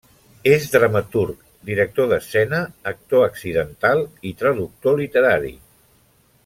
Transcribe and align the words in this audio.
És 0.51 0.63
dramaturg, 0.75 1.43
director 1.71 2.09
d'escena, 2.13 2.63
actor 2.93 3.29
accidental 3.29 4.05
i 4.31 4.35
traductor 4.43 5.01
literari. 5.05 5.57